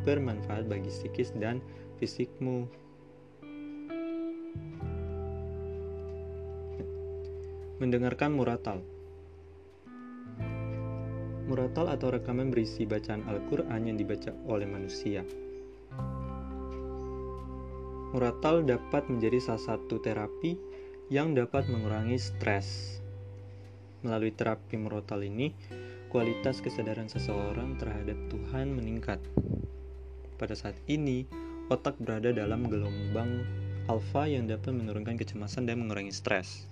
[0.03, 1.63] bermanfaat bagi psikis dan
[1.95, 2.67] fisikmu.
[7.79, 8.83] Mendengarkan muratal.
[11.47, 15.23] Muratal atau rekaman berisi bacaan Al-Quran yang dibaca oleh manusia.
[18.11, 20.68] Muratal dapat menjadi salah satu terapi
[21.09, 23.01] yang dapat mengurangi stres.
[24.05, 25.51] Melalui terapi muratal ini,
[26.13, 29.17] kualitas kesadaran seseorang terhadap Tuhan meningkat.
[30.37, 31.25] Pada saat ini,
[31.73, 33.41] otak berada dalam gelombang
[33.89, 36.69] alfa yang dapat menurunkan kecemasan dan mengurangi stres.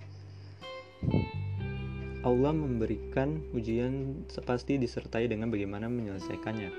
[2.22, 6.70] Allah memberikan ujian pasti disertai dengan bagaimana menyelesaikannya.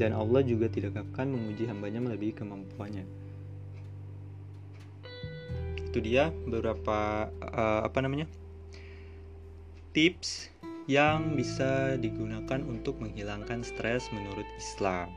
[0.00, 3.21] Dan Allah juga tidak akan menguji hambanya melebihi kemampuannya.
[5.92, 8.24] Itu dia beberapa uh, apa namanya
[9.92, 10.48] tips
[10.88, 15.12] yang bisa digunakan untuk menghilangkan stres menurut Islam.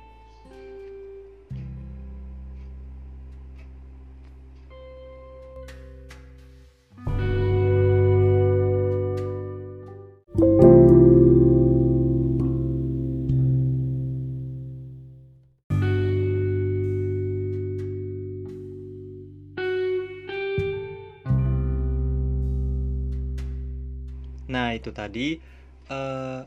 [24.86, 25.42] Itu tadi
[25.90, 26.46] uh,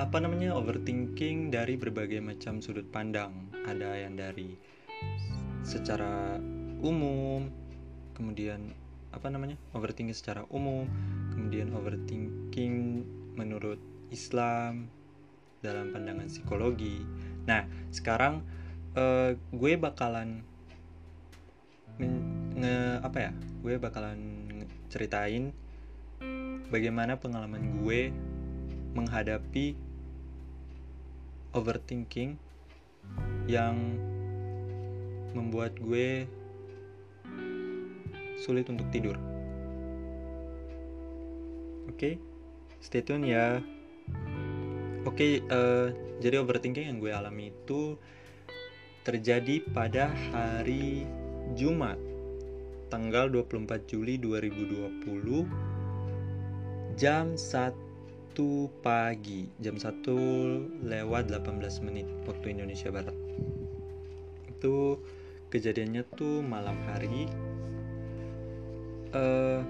[0.00, 3.52] apa namanya overthinking dari berbagai macam sudut pandang.
[3.68, 4.56] Ada yang dari
[5.60, 6.40] secara
[6.80, 7.52] umum,
[8.16, 8.72] kemudian
[9.12, 9.60] apa namanya?
[9.76, 10.88] overthinking secara umum,
[11.36, 13.04] kemudian overthinking
[13.36, 13.76] menurut
[14.08, 14.88] Islam
[15.60, 17.04] dalam pandangan psikologi.
[17.44, 18.40] Nah, sekarang
[18.96, 20.40] uh, gue bakalan
[22.56, 23.32] nge apa ya?
[23.60, 24.16] Gue bakalan
[24.88, 25.52] ceritain
[26.68, 28.12] bagaimana pengalaman gue
[28.92, 29.76] menghadapi
[31.56, 32.36] overthinking
[33.48, 33.76] yang
[35.32, 36.28] membuat gue
[38.38, 39.16] sulit untuk tidur.
[41.88, 42.14] Oke, okay?
[42.84, 43.58] stay tune ya.
[45.08, 47.96] Oke, okay, uh, eh, jadi overthinking yang gue alami itu
[49.08, 51.08] terjadi pada hari
[51.56, 51.96] Jumat
[52.92, 55.77] tanggal 24 Juli 2020
[56.98, 58.34] jam 1
[58.82, 59.46] pagi.
[59.62, 63.14] Jam 1 lewat 18 menit waktu Indonesia Barat.
[64.50, 64.98] Itu
[65.54, 67.30] kejadiannya tuh malam hari.
[69.14, 69.62] Uh,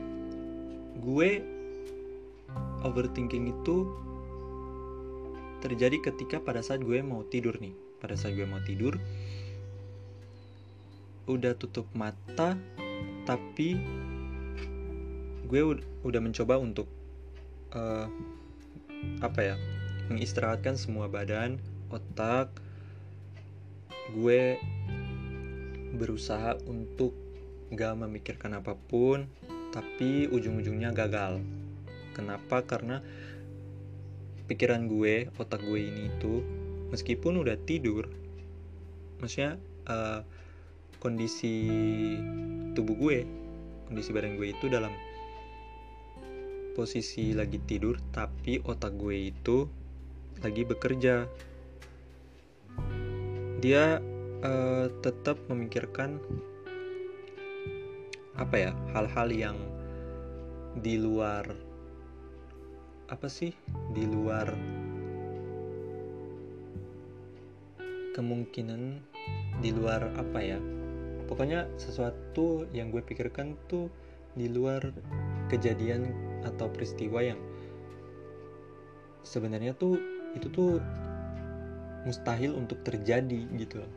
[1.04, 1.44] gue
[2.88, 3.92] overthinking itu
[5.60, 7.76] terjadi ketika pada saat gue mau tidur nih.
[8.00, 8.96] Pada saat gue mau tidur
[11.28, 12.56] udah tutup mata
[13.28, 13.76] tapi
[15.44, 15.60] gue
[16.00, 16.88] udah mencoba untuk
[17.74, 18.06] uh,
[19.22, 19.56] apa ya
[20.08, 21.60] mengistirahatkan semua badan
[21.92, 22.52] otak.
[24.12, 24.56] Gue
[25.96, 27.12] berusaha untuk
[27.72, 29.28] gak memikirkan apa pun
[29.72, 31.44] tapi ujung-ujungnya gagal.
[32.16, 32.64] Kenapa?
[32.64, 33.04] Karena
[34.48, 36.40] pikiran gue otak gue ini itu
[36.88, 38.08] meskipun udah tidur
[39.20, 40.24] maksudnya uh,
[41.04, 41.68] kondisi
[42.72, 43.18] tubuh gue
[43.86, 44.90] kondisi badan gue itu dalam
[46.78, 49.66] posisi lagi tidur tapi otak gue itu
[50.38, 51.26] lagi bekerja.
[53.58, 53.98] Dia
[54.46, 56.22] uh, tetap memikirkan
[58.38, 59.58] apa ya hal-hal yang
[60.78, 61.42] di luar
[63.10, 63.50] apa sih
[63.90, 64.54] di luar
[68.14, 69.02] kemungkinan
[69.58, 70.60] di luar apa ya
[71.26, 73.90] pokoknya sesuatu yang gue pikirkan tuh
[74.38, 74.94] di luar
[75.50, 77.40] kejadian atau peristiwa yang
[79.26, 79.98] sebenarnya tuh
[80.36, 80.78] itu tuh
[82.06, 83.92] mustahil untuk terjadi gitu loh.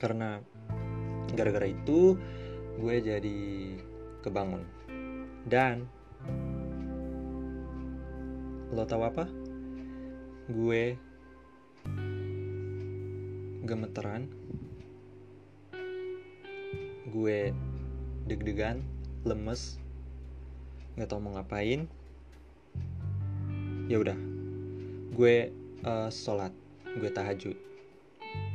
[0.00, 0.40] Karena
[1.36, 2.16] gara-gara itu
[2.80, 3.40] gue jadi
[4.24, 4.64] kebangun.
[5.44, 5.84] Dan
[8.74, 9.28] lo tau apa?
[10.50, 10.96] Gue
[13.62, 14.26] gemeteran.
[17.10, 17.50] Gue
[18.30, 18.82] deg-degan
[19.26, 19.82] lemes
[21.00, 21.88] nggak tahu mau ngapain
[23.88, 24.18] ya udah.
[25.16, 25.48] Gue
[25.88, 26.52] uh, sholat
[27.00, 27.56] gue tahajud.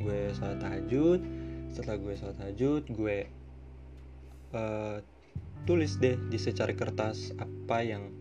[0.05, 1.25] Gue sholat tahajud
[1.75, 3.17] setelah gue sholat tahajud gue
[4.55, 4.97] uh,
[5.67, 8.15] tulis deh di secari kertas apa yang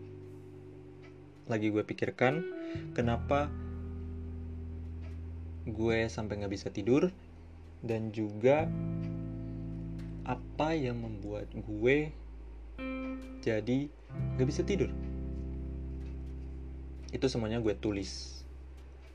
[1.47, 2.43] lagi gue pikirkan
[2.91, 3.47] kenapa
[5.63, 7.15] gue sampai nggak bisa tidur
[7.79, 8.67] dan juga
[10.27, 12.11] apa yang membuat gue
[13.45, 13.85] jadi
[14.39, 14.89] gak bisa tidur.
[17.13, 18.41] Itu semuanya gue tulis.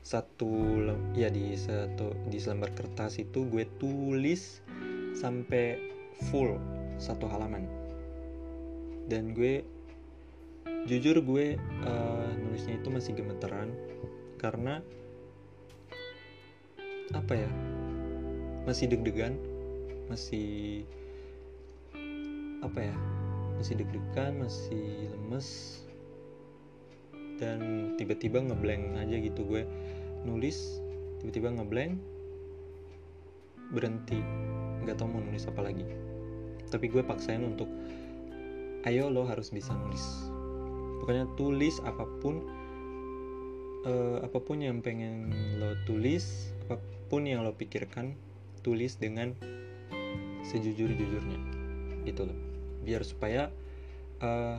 [0.01, 0.81] Satu
[1.13, 4.63] ya di satu di selembar kertas itu gue tulis
[5.13, 5.77] sampai
[6.31, 6.57] full
[6.97, 7.67] satu halaman.
[9.05, 9.61] Dan gue
[10.89, 13.69] jujur gue uh, nulisnya itu masih gemeteran
[14.41, 14.81] karena
[17.13, 17.51] apa ya?
[18.65, 19.37] Masih deg-degan
[20.11, 20.83] masih
[22.61, 22.95] apa ya
[23.61, 25.77] masih deg-degan masih lemes
[27.37, 29.45] dan tiba-tiba ngeblank aja gitu.
[29.45, 29.69] Gue
[30.25, 30.81] nulis
[31.21, 32.01] tiba-tiba ngeblank
[33.69, 34.17] berhenti.
[34.81, 35.85] Nggak tahu mau nulis apa lagi.
[36.73, 37.69] Tapi gue paksain untuk
[38.89, 40.25] ayo lo harus bisa nulis.
[41.05, 42.41] Pokoknya tulis apa pun
[43.85, 45.29] uh, apa pun yang pengen
[45.61, 46.81] lo tulis apa
[47.13, 48.17] pun yang lo pikirkan
[48.65, 49.37] tulis dengan
[50.49, 51.37] sejujur-jujurnya.
[52.09, 52.50] Gitu loh
[52.81, 53.53] biar supaya
[54.21, 54.57] uh,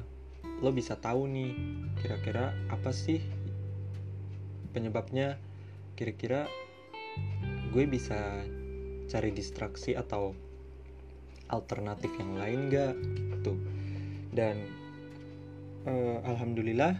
[0.62, 1.52] lo bisa tahu nih
[2.02, 3.22] kira-kira apa sih
[4.74, 5.38] penyebabnya
[5.94, 6.48] kira-kira
[7.72, 8.42] gue bisa
[9.08, 10.32] cari distraksi atau
[11.52, 12.96] alternatif yang lain gak
[13.36, 13.54] gitu.
[14.32, 14.64] Dan
[15.84, 16.96] uh, alhamdulillah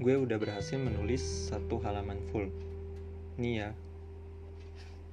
[0.00, 2.48] gue udah berhasil menulis satu halaman full.
[3.40, 3.70] Nih ya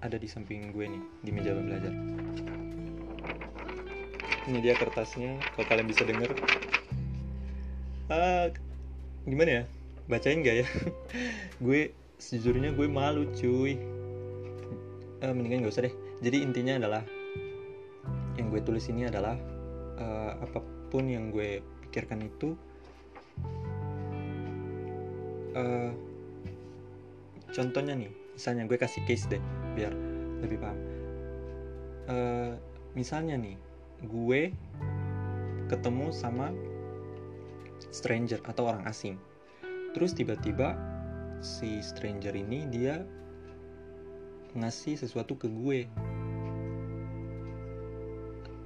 [0.04, 1.94] ada di samping gue nih di meja belajar
[4.48, 6.32] ini dia kertasnya kalau kalian bisa denger.
[8.08, 8.48] Uh,
[9.28, 9.64] gimana ya?
[10.08, 10.68] Bacain gak ya?
[11.66, 13.76] Gue sejujurnya gue malu cuy.
[15.20, 15.96] Uh, mendingan gak usah deh.
[16.24, 17.04] Jadi intinya adalah
[18.40, 19.36] yang gue tulis ini adalah
[20.00, 22.56] uh, apa pun yang gue pikirkan itu
[25.58, 25.92] uh,
[27.52, 29.42] contohnya nih misalnya gue kasih case deh
[29.74, 29.92] biar
[30.46, 30.80] lebih paham.
[32.08, 32.54] Uh,
[32.94, 33.58] misalnya nih
[34.06, 34.54] gue
[35.68, 36.54] ketemu sama
[37.90, 39.18] stranger atau orang asing.
[39.96, 40.78] Terus tiba-tiba
[41.42, 43.02] si stranger ini dia
[44.58, 45.80] ngasih sesuatu ke gue.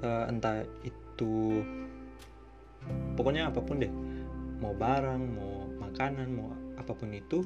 [0.01, 1.61] Uh, entah itu
[3.13, 3.93] pokoknya apa pun deh.
[4.61, 7.45] Mau barang, mau makanan, mau apa pun itu.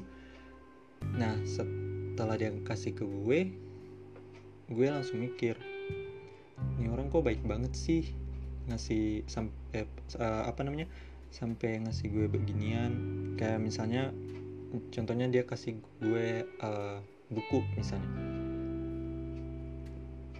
[1.16, 3.52] Nah, setelah dia kasih ke gue,
[4.68, 5.56] gue langsung mikir,
[7.06, 8.02] orang kok baik banget sih?
[8.66, 9.86] Ngasih sampai
[10.18, 10.90] uh, apa namanya?
[11.30, 12.90] Sampai ngasih gue beginian.
[13.38, 14.10] Kayak misalnya
[14.90, 16.98] contohnya dia kasih gue uh,
[17.30, 18.10] buku misalnya.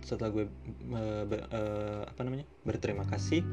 [0.02, 0.50] Setelah gue
[0.90, 2.50] uh, ber, uh, apa namanya?
[2.66, 3.46] Berterima kasih.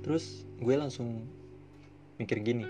[0.00, 1.28] Terus gue langsung
[2.16, 2.64] mikir gini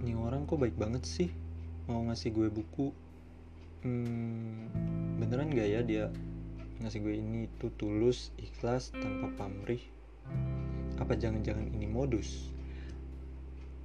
[0.00, 1.28] ini orang kok baik banget sih
[1.84, 2.88] mau ngasih gue buku?
[3.84, 4.72] Hmm,
[5.20, 6.04] beneran gak ya dia
[6.80, 9.84] ngasih gue ini tuh tulus ikhlas tanpa pamrih.
[10.96, 12.48] Apa jangan-jangan ini modus?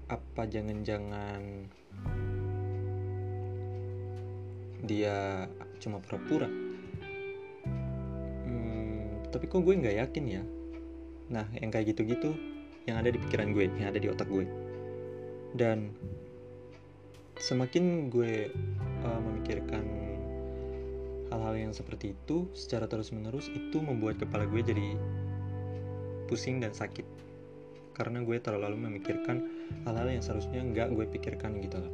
[0.07, 1.67] Apa jangan-jangan
[4.87, 5.49] dia
[5.83, 6.47] cuma pura-pura?
[8.47, 10.43] Hmm, tapi kok gue nggak yakin ya?
[11.35, 12.31] Nah yang kayak gitu-gitu
[12.87, 14.47] yang ada di pikiran gue yang ada di otak gue.
[15.51, 15.91] Dan
[17.35, 18.47] semakin gue
[19.03, 20.04] uh, memikirkan
[21.35, 24.95] hal-hal yang seperti itu secara terus-menerus itu membuat kepala gue jadi
[26.31, 27.03] pusing dan sakit.
[27.91, 29.43] Karena gue terlalu memikirkan
[29.83, 31.93] hal-hal yang seharusnya nggak gue pikirkan gitu loh.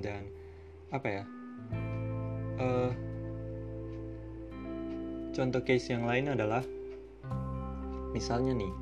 [0.00, 0.32] Dan
[0.88, 1.24] apa ya?
[2.56, 2.92] Uh,
[5.36, 6.64] contoh case yang lain adalah
[8.12, 8.72] misalnya nih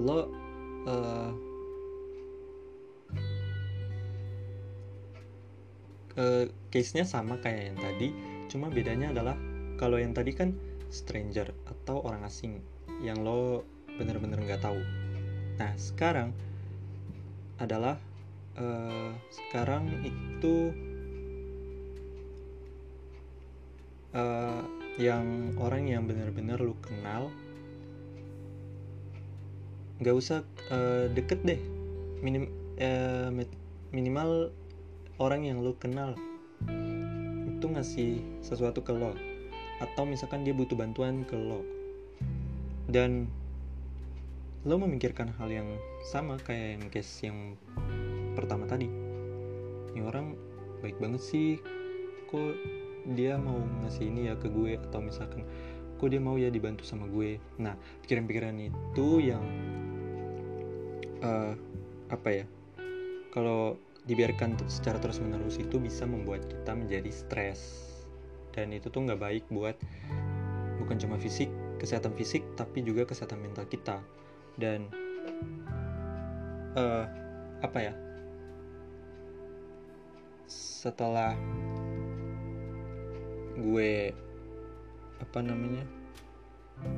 [0.00, 0.28] lo
[0.88, 1.32] uh,
[6.16, 8.08] uh, case-nya sama kayak yang tadi
[8.50, 9.36] cuma bedanya adalah
[9.76, 10.56] kalau yang tadi kan
[10.88, 12.60] stranger atau orang asing
[13.04, 14.80] yang lo bener-bener nggak tahu.
[15.60, 16.32] Nah sekarang
[17.56, 17.96] adalah
[18.56, 20.72] uh, sekarang itu
[24.12, 24.62] uh,
[24.96, 27.28] yang orang yang benar-benar lu kenal
[30.00, 31.60] nggak usah uh, deket deh.
[32.20, 32.48] Minim
[32.80, 33.28] uh,
[33.92, 34.52] minimal
[35.16, 36.12] orang yang lu kenal
[37.56, 39.16] itu ngasih sesuatu ke lo.
[39.80, 41.64] Atau misalkan dia butuh bantuan ke lo.
[42.88, 43.28] Dan
[44.66, 45.68] lo memikirkan hal yang
[46.04, 47.56] sama kayak yang case yang
[48.36, 48.88] pertama tadi.
[49.96, 50.36] Ini orang
[50.84, 51.56] baik banget sih.
[52.28, 52.52] Kok
[53.16, 54.76] dia mau ngasih ini ya ke gue?
[54.76, 55.48] Atau misalkan
[55.96, 57.40] kok dia mau ya dibantu sama gue?
[57.56, 57.72] Nah
[58.04, 59.44] pikiran-pikiran itu yang
[61.24, 61.56] uh,
[62.12, 62.44] apa ya?
[63.32, 67.90] Kalau dibiarkan secara terus menerus itu bisa membuat kita menjadi stres.
[68.54, 69.76] Dan itu tuh nggak baik buat
[70.80, 74.00] bukan cuma fisik kesehatan fisik tapi juga kesehatan mental kita.
[74.56, 74.88] Dan
[76.78, 77.04] uh,
[77.60, 77.92] apa ya?
[80.46, 81.34] Setelah
[83.58, 84.14] gue
[85.18, 85.84] apa namanya?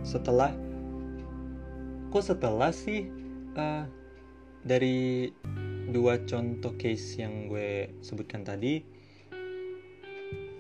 [0.05, 0.53] Setelah
[2.13, 3.09] kok setelah sih
[3.57, 3.89] uh,
[4.61, 5.33] dari
[5.89, 8.85] dua contoh case yang gue sebutkan tadi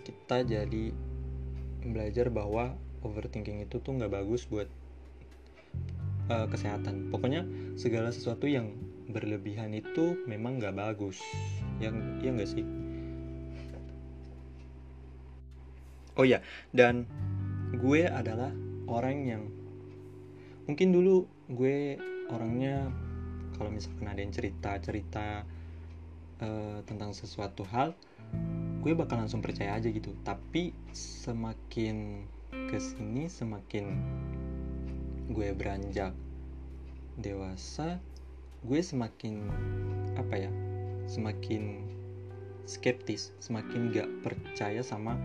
[0.09, 0.85] kita jadi
[1.85, 2.73] belajar bahwa
[3.05, 4.69] overthinking itu tuh nggak bagus buat
[6.33, 7.13] uh, kesehatan.
[7.13, 7.45] Pokoknya
[7.77, 8.73] segala sesuatu yang
[9.09, 11.21] berlebihan itu memang nggak bagus.
[11.81, 12.65] Yang ya nggak sih?
[16.19, 16.43] Oh ya
[16.75, 17.07] dan
[17.79, 18.51] gue adalah
[18.91, 19.43] orang yang
[20.67, 21.95] mungkin dulu gue
[22.33, 22.91] orangnya
[23.59, 25.43] kalau misalkan ada yang cerita cerita
[26.41, 27.93] uh, tentang sesuatu hal
[28.79, 30.15] gue bakal langsung percaya aja gitu.
[30.23, 32.25] Tapi semakin
[32.71, 33.85] ke sini semakin
[35.29, 36.15] gue beranjak
[37.19, 37.99] dewasa
[38.65, 39.51] gue semakin
[40.17, 40.51] apa ya
[41.11, 41.85] semakin
[42.69, 45.19] skeptis semakin gak percaya sama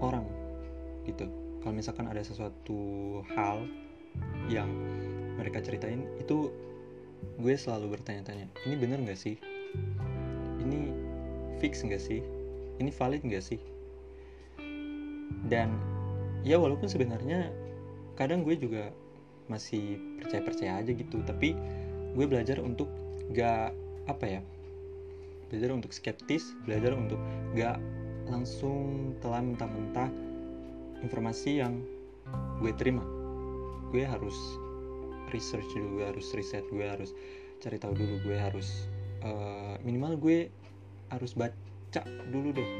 [0.00, 0.24] orang
[1.04, 1.28] gitu.
[1.60, 3.64] Kalau misalkan ada sesuatu hal
[4.52, 4.68] yang
[5.40, 6.52] mereka ceritain itu
[7.40, 9.36] gue selalu bertanya-tanya ini bener nggak sih?
[10.62, 10.78] Ini
[11.58, 12.20] fix nggak sih?
[12.80, 13.60] Ini valid nggak sih?
[15.48, 15.76] Dan
[16.44, 17.52] ya walaupun sebenarnya
[18.14, 18.92] kadang gue juga
[19.48, 21.52] masih percaya-percaya aja gitu tapi
[22.16, 22.88] gue belajar untuk
[23.36, 23.76] gak
[24.08, 24.40] apa ya
[25.52, 27.20] belajar untuk skeptis belajar untuk
[27.52, 27.76] gak
[28.28, 30.08] langsung telan mentah-mentah
[31.04, 31.84] informasi yang
[32.64, 33.04] gue terima.
[33.92, 34.34] Gue harus
[35.32, 37.14] research dulu gue harus riset gue harus
[37.62, 38.88] cari tahu dulu gue harus
[39.24, 40.52] uh, minimal gue
[41.08, 42.70] harus baca dulu deh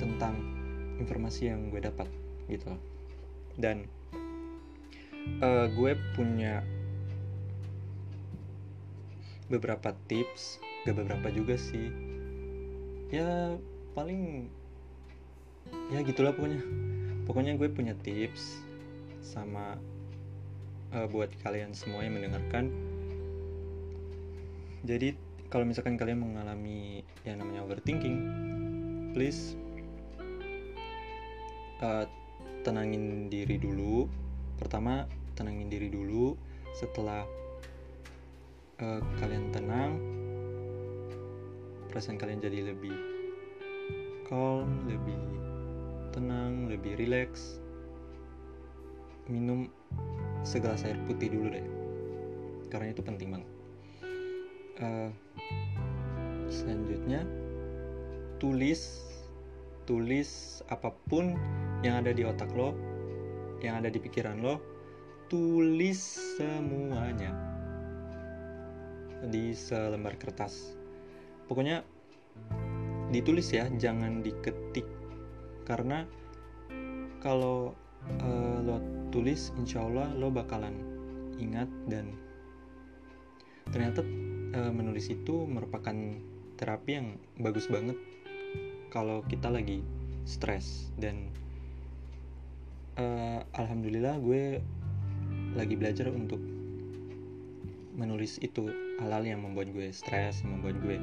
[0.00, 0.34] tentang
[1.00, 2.06] informasi yang gue dapat
[2.48, 2.72] gitu.
[3.56, 3.88] Dan
[5.40, 6.64] uh, gue punya
[9.50, 11.90] beberapa tips gak beberapa juga sih.
[13.10, 13.58] Ya
[13.96, 14.46] paling
[15.90, 16.62] ya gitulah pokoknya.
[17.28, 18.64] Pokoknya gue punya tips
[19.22, 19.78] sama
[20.94, 22.70] uh, buat kalian semua yang mendengarkan.
[24.86, 25.14] Jadi
[25.52, 28.16] kalau misalkan kalian mengalami yang namanya overthinking
[29.12, 29.58] please
[31.82, 32.06] uh,
[32.62, 34.06] tenangin diri dulu.
[34.56, 36.36] Pertama tenangin diri dulu.
[36.70, 37.26] Setelah
[38.78, 39.98] uh, kalian tenang
[41.90, 42.94] perasaan kalian jadi lebih
[44.30, 45.18] calm, lebih
[46.14, 47.58] tenang, lebih rileks.
[49.26, 49.70] Minum
[50.42, 51.66] segelas air putih dulu deh,
[52.72, 53.50] karena itu penting banget.
[54.80, 55.10] Uh,
[56.48, 57.28] selanjutnya,
[58.40, 59.04] tulis,
[59.84, 61.36] tulis apa pun
[61.84, 62.72] yang ada di otak lo,
[63.60, 64.56] yang ada di pikiran lo,
[65.28, 66.00] tulis
[66.40, 67.30] semuanya
[69.28, 70.72] di selembar kertas.
[71.44, 71.84] Pokoknya
[73.12, 74.88] ditulis ya jangan diketik.
[75.68, 76.08] Karena
[77.20, 77.76] kalau
[78.24, 80.74] uh, lo tulis insya Allah lo bakalan
[81.38, 82.14] ingat dan
[83.70, 84.02] ternyata
[84.56, 85.94] uh, menulis itu merupakan
[86.58, 87.08] terapi yang
[87.38, 87.96] bagus banget
[88.90, 89.82] kalau kita lagi
[90.26, 91.30] stres dan
[92.98, 94.58] uh, alhamdulillah gue
[95.54, 96.38] lagi belajar untuk
[97.94, 98.70] menulis itu
[99.02, 100.98] hal-hal yang membuat gue stres membuat gue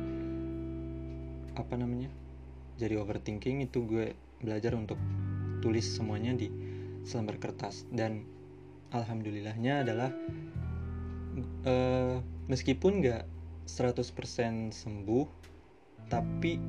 [1.57, 2.09] apa namanya
[2.77, 3.65] jadi overthinking.
[3.65, 5.01] Itu gue belajar untuk
[5.65, 6.47] tulis semuanya di
[7.07, 8.27] selembar kertas dan
[8.91, 10.11] alhamdulillahnya adalah
[11.63, 12.19] uh,
[12.51, 13.23] meskipun nggak
[13.63, 15.25] 100% sembuh
[16.11, 16.59] tapi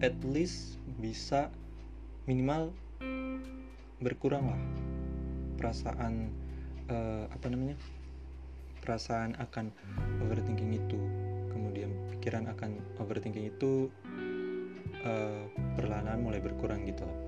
[0.00, 1.52] at least bisa
[2.24, 2.72] minimal
[4.00, 4.62] berkurang lah
[5.60, 6.32] perasaan
[6.88, 7.76] uh, apa namanya
[8.80, 9.72] perasaan akan
[10.24, 11.00] overthinking itu.
[11.52, 13.88] Kemudian pikiran akan overthinking itu
[15.04, 15.44] uh,
[15.80, 17.04] perlahan mulai berkurang gitu.
[17.08, 17.26] Loh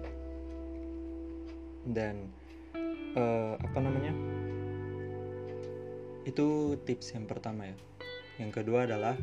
[1.89, 2.29] dan
[3.15, 4.13] uh, apa namanya?
[6.29, 7.77] Itu tips yang pertama ya.
[8.39, 9.17] Yang kedua adalah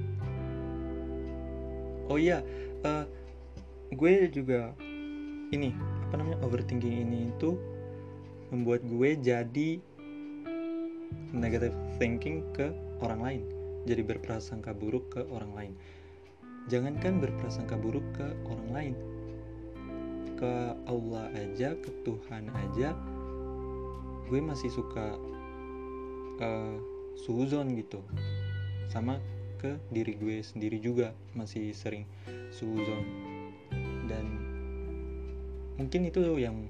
[2.06, 2.46] oh iya
[2.86, 3.06] uh,
[3.94, 4.74] gue juga
[5.54, 5.74] ini
[6.10, 7.58] apa namanya overthinking ini itu
[8.54, 9.70] membuat gue jadi
[11.34, 12.72] negative thinking ke
[13.02, 13.42] orang lain.
[13.86, 15.74] Jadi berprasangka buruk ke orang lain.
[16.72, 18.94] Jangankan berprasangka buruk ke orang lain.
[20.36, 22.98] Ke Allah aja ke Tuhan aja
[24.26, 25.18] gue masih suka
[26.42, 26.76] uh,
[27.20, 28.02] suzon gitu.
[28.90, 29.22] Sama
[29.62, 32.06] ke diri gue sendiri juga masih sering
[32.54, 33.04] suzon
[34.06, 34.26] dan
[35.76, 36.70] mungkin itu yang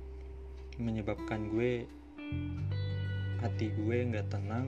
[0.80, 1.88] menyebabkan gue
[3.39, 4.68] hati gue nggak tenang.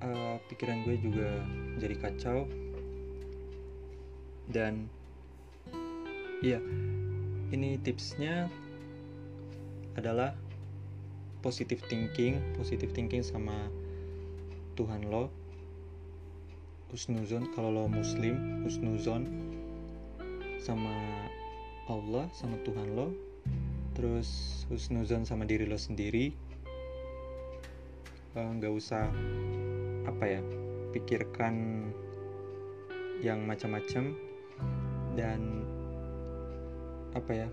[0.00, 1.28] Uh, pikiran gue juga
[1.76, 2.48] jadi kacau.
[4.50, 4.88] Dan
[6.40, 6.58] ya
[7.52, 8.48] ini tipsnya
[9.98, 10.36] adalah
[11.40, 13.70] positive thinking positive thinking sama
[14.76, 15.32] Tuhan lo
[16.90, 19.26] usnuzon kalau lo muslim usnuzon
[20.60, 20.92] sama
[21.90, 23.10] Allah sama Tuhan lo.
[23.98, 26.30] Terus husnuzon sama diri lo sendiri.
[28.38, 29.10] Eh, nggak usah
[30.06, 30.40] apa ya
[30.94, 31.88] pikirkan
[33.24, 34.14] yang macam-macam.
[35.18, 35.66] Dan
[37.18, 37.48] apa ya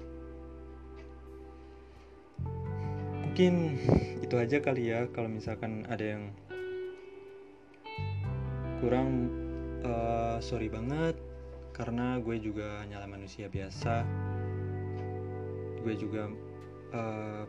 [3.38, 3.78] mungkin
[4.26, 6.34] itu aja kali ya kalau misalkan ada yang
[8.82, 9.30] kurang
[9.86, 11.14] uh, sorry banget
[11.70, 14.02] karena gue juga nyala manusia biasa.
[15.86, 16.34] Gue juga
[16.98, 17.46] uh,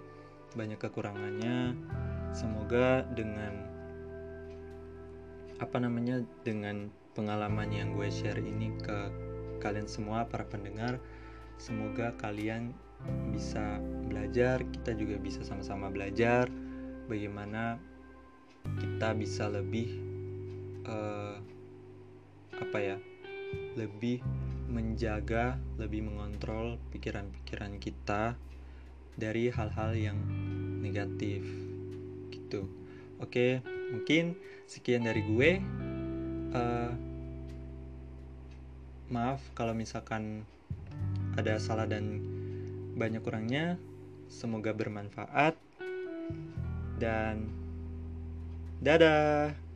[0.61, 1.73] banyak kekurangannya.
[2.37, 3.65] Semoga dengan
[5.57, 9.09] apa namanya dengan pengalaman yang gue share ini ke
[9.65, 11.01] kalian semua para pendengar
[11.57, 12.77] semoga kalian
[13.33, 13.79] bisa
[14.09, 16.51] belajar kita juga bisa sama-sama belajar
[17.07, 17.79] bagaimana
[18.79, 19.89] kita bisa lebih
[20.85, 21.39] uh,
[22.59, 22.97] apa ya
[23.79, 24.21] lebih
[24.69, 28.37] menjaga, lebih mengontrol pikiran-pikiran kita
[29.17, 30.19] dari hal-hal yang
[30.85, 31.43] negatif
[32.31, 32.69] gitu.
[33.19, 34.37] Oke, mungkin
[34.69, 35.51] sekian dari gue.
[36.49, 36.93] Uh,
[39.09, 40.45] maaf kalau misalkan
[41.41, 42.21] ada salah dan
[42.99, 43.79] banyak kurangnya.
[44.29, 45.55] Semoga bermanfaat
[46.99, 47.49] dan
[48.83, 49.68] dadah.